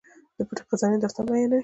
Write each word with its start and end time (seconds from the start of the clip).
د 0.37 0.39
پټې 0.47 0.63
خزانې 0.69 0.97
داستان 0.99 1.25
بیانوي. 1.29 1.59